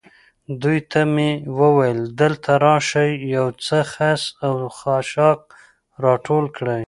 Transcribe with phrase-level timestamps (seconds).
[0.61, 5.41] دوی ته مې وویل: دلته راشئ، یو څه خس او خاشاک
[6.03, 6.79] را ټول کړئ.